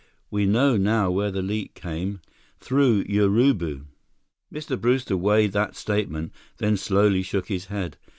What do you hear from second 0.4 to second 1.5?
know now where the